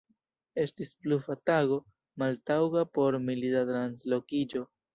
Estis 0.61 0.93
pluva 1.01 1.35
tago, 1.49 1.77
maltaŭga 2.23 2.83
por 2.99 3.21
milita 3.29 3.65
translokiĝo. 3.71 4.67